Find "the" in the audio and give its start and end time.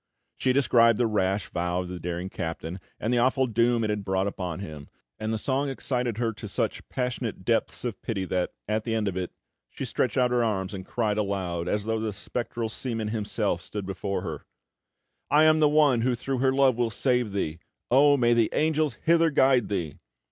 0.97-1.05, 1.87-1.99, 3.13-3.19, 5.31-5.37, 8.83-8.95, 11.99-12.13, 15.59-15.69, 18.33-18.49